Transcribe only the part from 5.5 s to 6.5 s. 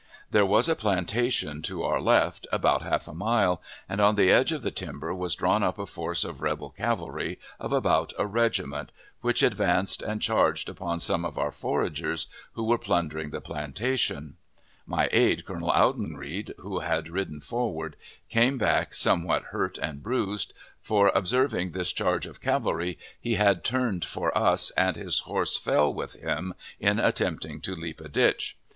up a force of